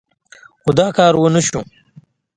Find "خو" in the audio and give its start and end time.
0.61-0.69